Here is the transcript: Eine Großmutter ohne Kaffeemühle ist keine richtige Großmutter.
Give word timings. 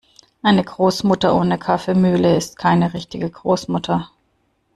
Eine 0.41 0.63
Großmutter 0.63 1.35
ohne 1.35 1.59
Kaffeemühle 1.59 2.35
ist 2.35 2.57
keine 2.57 2.95
richtige 2.95 3.29
Großmutter. 3.29 4.09